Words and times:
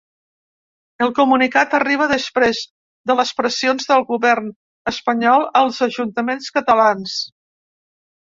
El 1.07 1.11
comunicat 1.17 1.73
arriba 1.79 2.07
després 2.11 2.61
de 3.11 3.15
les 3.19 3.33
pressions 3.41 3.89
del 3.91 4.05
govern 4.13 4.47
espanyol 4.93 5.45
als 5.61 5.83
ajuntaments 5.89 6.49
catalans. 6.57 7.19